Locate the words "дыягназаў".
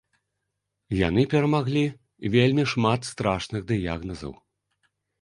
3.77-4.39